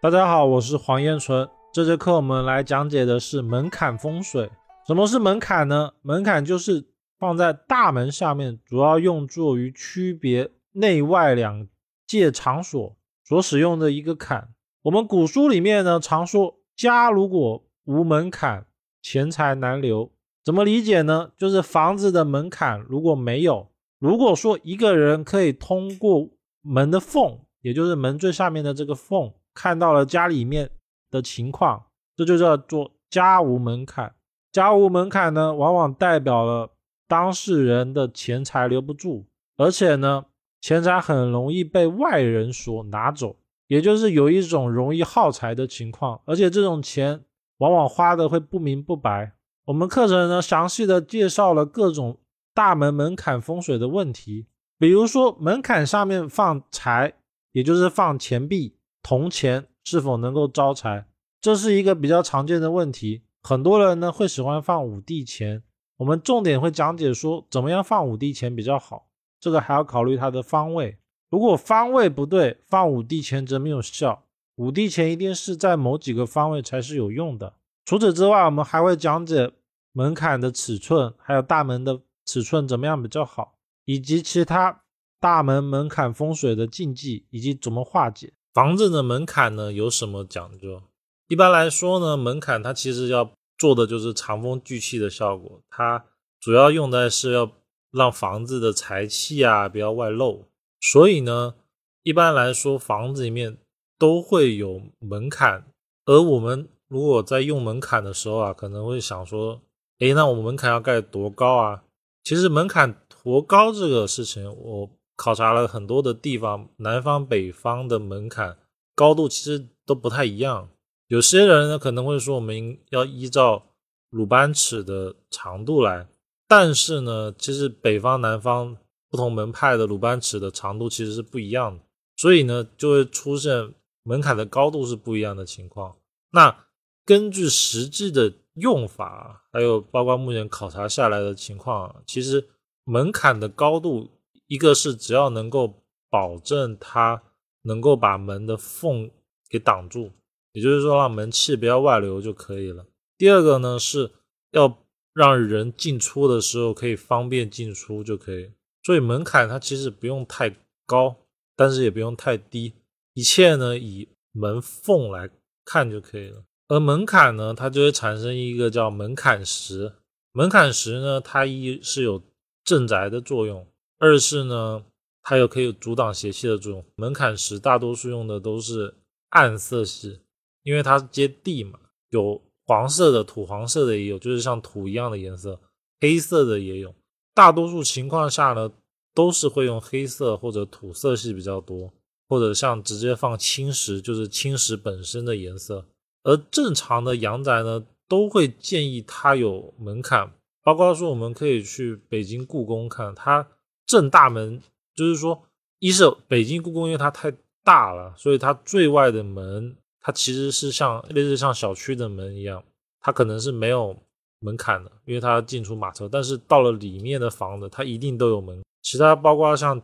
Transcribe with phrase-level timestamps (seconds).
[0.00, 1.48] 大家好，我是黄彦春。
[1.72, 4.48] 这节课我们来讲解的是门槛风水。
[4.86, 5.90] 什么是门槛呢？
[6.02, 6.86] 门槛就是
[7.18, 11.66] 放在大门下面，主要用作于区别内外两
[12.06, 14.54] 界场所所使用的一个坎。
[14.82, 18.66] 我们古书里面呢，常说家如果无门槛，
[19.02, 20.12] 钱财难留。
[20.44, 21.32] 怎么理解呢？
[21.36, 26.28] 就是房子的门槛如果没有，如果说一个人可以通过
[26.62, 30.70] 门的缝，也就是门最下面的这个缝，看到了家里面
[31.10, 31.86] 的情况，
[32.16, 34.14] 这就叫做家无门槛。
[34.52, 36.70] 家无门槛呢，往往代表了
[37.08, 40.26] 当事人的钱财留不住，而且呢，
[40.60, 43.34] 钱财很容易被外人所拿走，
[43.66, 47.24] 也就是有一种容易耗财的情况，而且这种钱
[47.56, 49.32] 往往花的会不明不白。
[49.64, 52.20] 我们课程呢，详细的介绍了各种
[52.54, 54.46] 大门门槛风水的问题，
[54.78, 57.14] 比如说门槛上面放财，
[57.50, 61.06] 也就是放钱币、铜钱，是否能够招财，
[61.40, 63.22] 这是一个比较常见的问题。
[63.42, 65.62] 很多人呢会喜欢放五帝钱，
[65.96, 69.08] 我们重点会讲解说怎么样放五帝钱比较好，
[69.40, 70.98] 这个还要考虑它的方位，
[71.30, 74.24] 如果方位不对，放五帝钱则没有效。
[74.56, 77.54] 五帝钱一定是在某几个方位才是有用的。
[77.84, 79.52] 除此之外，我们还会讲解。
[79.92, 84.82] 门槛的尺寸，还有大门的尺寸怎么样比较好，以及其他
[85.18, 88.32] 大门门槛风水的禁忌，以及怎么化解。
[88.52, 90.82] 房子的门槛呢有什么讲究？
[91.28, 96.04] 一般来说呢，门槛它其实要做的就是藏风聚气的效果，它
[96.40, 97.50] 主要用的是要
[97.90, 100.46] 让房子的财气啊不要外露。
[100.80, 101.54] 所以呢，
[102.02, 103.58] 一般来说房子里面
[103.98, 105.64] 都会有门槛，
[106.06, 109.60] 而我们如果在用门槛的时候啊，可能会想说。
[110.00, 111.82] 哎，那我们门槛要盖多高啊？
[112.22, 114.88] 其实门槛多高这个事情，我
[115.18, 118.56] 考察了很多的地方，南方、北方的门槛
[118.94, 120.70] 高度其实都不太一样。
[121.08, 123.66] 有些人呢可能会说，我们要依照
[124.10, 126.06] 鲁班尺的长度来，
[126.46, 128.76] 但是呢，其实北方、南方
[129.10, 131.82] 不同门派的鲁班尺的长度其实是不一样的，
[132.16, 133.74] 所以呢，就会出现
[134.04, 135.96] 门槛的高度是不一样的情况。
[136.30, 136.64] 那
[137.04, 138.32] 根据实际的。
[138.58, 142.48] 用法还有包括目前考察下来的情况，其实
[142.82, 144.17] 门槛的高度，
[144.48, 147.22] 一个是只要能够保证它
[147.62, 149.10] 能够把门的缝
[149.48, 150.10] 给挡住，
[150.52, 152.84] 也就是说让门气不要外流就可以了。
[153.16, 154.10] 第二个呢是
[154.50, 154.78] 要
[155.12, 158.50] 让人进出的时候可以方便进出就可以。
[158.82, 161.14] 所以门槛它其实不用太高，
[161.54, 162.72] 但是也不用太低，
[163.12, 165.28] 一切呢以门缝来
[165.64, 166.44] 看就可以了。
[166.68, 169.92] 而门槛呢，它就会产生一个叫门槛石。
[170.32, 172.22] 门槛石呢，它一是有
[172.62, 173.66] 镇宅的作用，
[173.98, 174.84] 二是呢，
[175.22, 176.84] 它又可以阻挡邪气的作用。
[176.96, 178.94] 门槛石大多数用的都是
[179.30, 180.20] 暗色系，
[180.62, 181.78] 因为它接地嘛，
[182.10, 185.60] 有黄色的、土黄色的也有，就是像土一样的颜色，
[186.00, 186.94] 黑色的也有。
[187.34, 188.70] 大多数情况下呢，
[189.14, 191.92] 都是会用黑色或者土色系比较多，
[192.28, 195.86] 或者像直接放青石，就是青石本身的颜色。
[196.22, 200.32] 而正常的阳宅呢，都会建议它有门槛，
[200.62, 203.48] 包括说我们可以去北京故宫看，它
[203.88, 204.62] 正大门，
[204.94, 205.42] 就是说，
[205.80, 207.32] 一是北京故宫因为它太
[207.64, 212.62] 大了，所以它最外的门，它其实是像类似像小区的门一样，
[213.00, 213.96] 它可能是没有
[214.38, 216.08] 门槛的，因为它进出马车。
[216.08, 218.62] 但是到了里面的房子，它一定都有门。
[218.82, 219.82] 其他包括像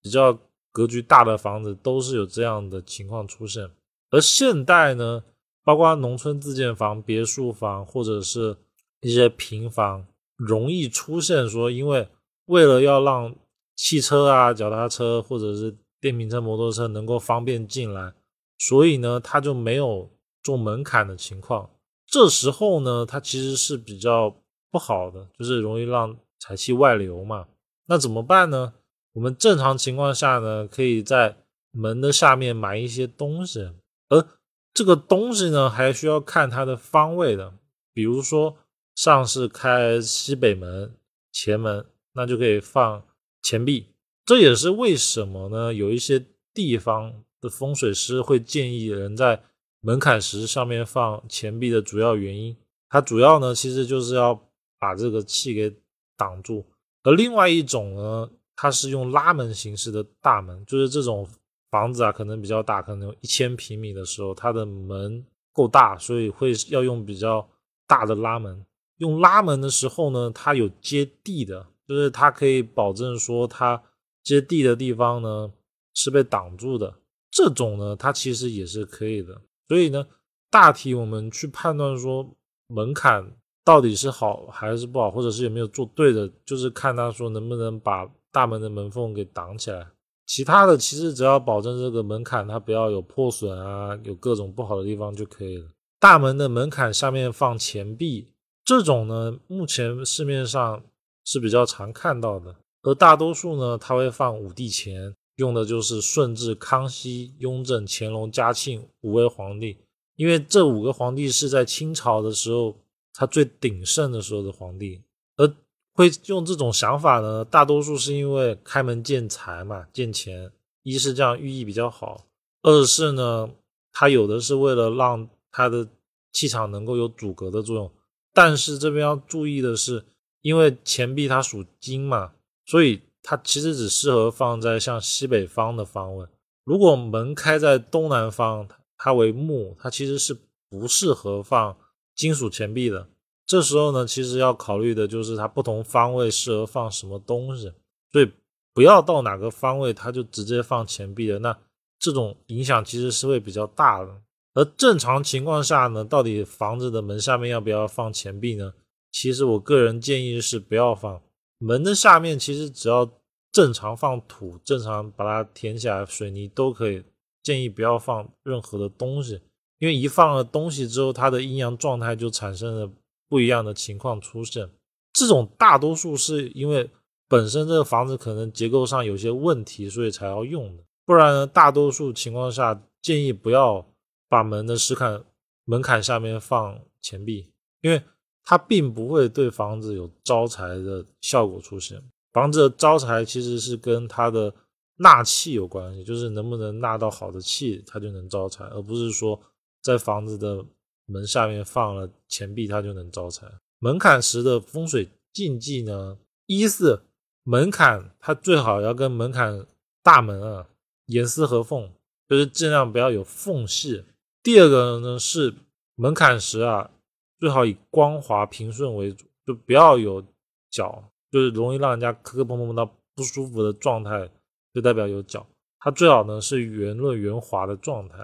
[0.00, 0.38] 比较
[0.70, 3.68] 格局大的房子，都是有这样的情况出现。
[4.10, 5.24] 而现代呢？
[5.64, 8.56] 包括农村自建房、别墅房或者是
[9.00, 10.06] 一些平房，
[10.36, 12.08] 容易出现说，因为
[12.44, 13.34] 为了要让
[13.76, 18.12] 汽车啊、脚踏车或者是电瓶车、摩托车能够方便进来，
[18.58, 20.10] 所以呢，它就没有
[20.42, 21.70] 做门槛的情况。
[22.06, 24.34] 这时候呢，它其实是比较
[24.70, 27.46] 不好的，就是容易让财气外流嘛。
[27.86, 28.72] 那怎么办呢？
[29.12, 31.36] 我们正常情况下呢，可以在
[31.70, 33.70] 门的下面埋一些东西，
[34.08, 34.26] 而
[34.72, 37.52] 这个东西呢，还需要看它的方位的。
[37.92, 38.56] 比如说，
[38.94, 40.94] 上是开西北门
[41.32, 43.02] 前门，那就可以放
[43.42, 43.86] 钱币。
[44.24, 45.72] 这也是为什么呢？
[45.72, 49.42] 有一些地方的风水师会建议人在
[49.80, 52.56] 门槛石上面放钱币的主要原因。
[52.88, 54.34] 它主要呢，其实就是要
[54.78, 55.74] 把这个气给
[56.16, 56.64] 挡住。
[57.02, 61.28] 而另外一种呢，它是用拉门形式的大门，就是这种。
[61.68, 65.22] 房子啊，可能比较大，可能有一千平米的时候，它的门
[65.52, 67.46] 够大，所以会要用比较
[67.88, 68.64] 大的拉门。
[68.98, 73.82] 用拉门的时候呢，它有接地的，就是它可以保证说它
[74.22, 75.52] 接地的地方呢
[75.94, 76.94] 是被挡住的。
[77.30, 79.40] 这种呢，它其实也是可以的。
[79.68, 80.06] 所以呢，
[80.50, 82.34] 大体我们去判断说
[82.68, 83.32] 门槛
[83.64, 89.88] 到底是好还是不好，或者是有没有做对的，就是看他说能不能把大门的门缝给挡起来。
[90.26, 95.68] 其他的其实只要保证这个门槛它不要有破损啊，有各种不好的地方就可以了。
[96.00, 98.32] 大门的门槛下面放钱币，
[98.64, 100.82] 这种呢，目前市面上
[101.26, 102.56] 是比较常看到的。
[102.82, 109.76] 而大多数呢，它会放五帝钱，用的就是顺治、康熙、雍正、乾隆、嘉庆五位皇帝，
[110.14, 112.74] 因为这五个皇帝是在清朝的时候
[113.12, 115.02] 他最鼎盛的时候的皇帝。
[115.36, 115.52] 而
[115.92, 120.50] 会用这种想法呢，大多数是因为开门见财嘛，见钱。
[120.82, 122.26] 一是这样寓意比较好，
[122.62, 123.50] 二是呢，
[123.90, 125.88] 它有的是为了让它的
[126.32, 127.90] 气场能够有阻隔的作用。
[128.32, 130.04] 但是这边要注意的是，
[130.46, 132.30] 因为钱币它属金嘛。
[132.64, 136.26] 所以它其实只适合放在像西北方的方位。
[136.64, 140.36] 如果门开在东南方，它为木，它其实是
[140.68, 141.76] 不适合放
[142.14, 143.08] 金属钱币的。
[143.44, 147.72] 这时候呢，其实要考虑的就是它不同方位适合放什么东西。
[148.12, 148.30] 所以
[148.72, 151.56] 不要到哪个方位它就直接放钱币的，那
[151.98, 154.22] 这种影响其实是会比较大的。
[154.54, 158.72] 而正常情况下呢，到底房子的门下面要不要放钱币呢？
[159.18, 161.22] 其实我个人建议是不要放。
[161.56, 163.10] 门的下面其实只要
[163.50, 167.02] 正常放土，正常把它填起来，水泥都可以。
[167.42, 169.40] 建议不要放任何的东西，
[169.78, 172.92] 因为一放了东西之后，它的阴阳状态就产生了
[173.26, 174.68] 不一样的情况出现。
[175.14, 176.90] 这种大多数是因为
[177.26, 180.82] 本身这个房子可能结构上有些问题，所以才要用的。
[181.06, 183.86] 不然呢，大多数情况下建议不要
[184.28, 185.24] 把门的石坎
[185.64, 188.02] 门槛下面放钱币，因为。
[188.48, 192.00] 它并不会对房子有招财的效果出现。
[192.32, 194.54] 房子的招财其实是跟它的
[194.98, 199.40] 纳气有关系，就是能不能纳到好的气，它就能招财，而不是说
[199.82, 200.64] 在房子的
[201.06, 203.46] 门下面放了钱币，它就能招财。
[203.80, 206.16] 门槛石的风水禁忌呢，
[206.46, 207.00] 一是
[207.42, 209.66] 门槛它最好要跟门槛
[210.04, 210.68] 大门啊
[211.06, 211.90] 严丝合缝，
[212.28, 214.04] 就是尽量不要有缝隙。
[214.40, 215.52] 第二个呢是
[215.96, 216.92] 门槛石啊。
[217.38, 220.22] 最好以光滑平顺为主，就不要有
[220.70, 224.30] 角，就是容易让人家磕磕碰碰到不舒服的状态，
[224.72, 225.46] 就代表有角。
[225.78, 228.16] 它最好呢是圆润圆滑的状态，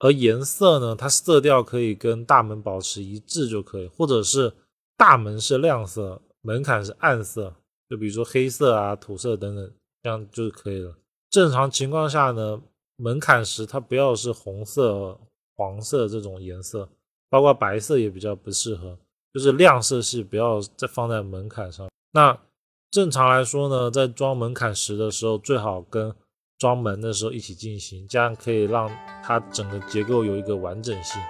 [0.00, 4.52] 而颜色呢，它色调可以跟大门保持一致就可以，或者是
[4.96, 7.54] 大门是亮色，门槛是暗色，
[7.88, 9.72] 就比如说黑色啊、土色等等，
[10.02, 10.94] 这样就可以了。
[11.30, 12.60] 正常情况下呢，
[12.96, 15.18] 门槛时它不要是红色、
[15.54, 16.88] 黄色这种颜色。
[17.28, 18.98] 包括白色也比较不适合，
[19.32, 21.88] 就是亮色系不要再放在门槛上。
[22.12, 22.38] 那
[22.90, 26.14] 正常来说呢，在装门槛石的时候，最好跟
[26.58, 28.88] 装门的时候一起进行，这样可以让
[29.22, 31.20] 它整个结构有一个完整性。